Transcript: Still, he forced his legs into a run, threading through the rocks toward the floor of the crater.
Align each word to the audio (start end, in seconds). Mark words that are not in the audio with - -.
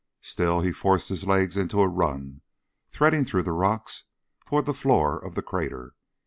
Still, 0.23 0.61
he 0.61 0.71
forced 0.71 1.09
his 1.09 1.25
legs 1.27 1.55
into 1.55 1.79
a 1.79 1.87
run, 1.87 2.41
threading 2.89 3.23
through 3.23 3.43
the 3.43 3.51
rocks 3.51 4.05
toward 4.47 4.65
the 4.65 4.73
floor 4.73 5.19
of 5.23 5.35
the 5.35 5.43
crater. 5.43 5.93